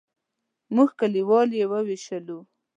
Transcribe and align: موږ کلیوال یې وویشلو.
موږ 0.75 0.89
کلیوال 0.99 1.49
یې 1.59 1.65
وویشلو. 1.71 2.39